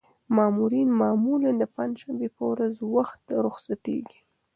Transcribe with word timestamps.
مامورین 0.35 0.89
معمولاً 1.01 1.51
د 1.57 1.63
پنجشنبې 1.75 2.29
په 2.37 2.43
ورځ 2.51 2.73
وخته 2.95 3.33
رخصتېږي. 3.45 4.19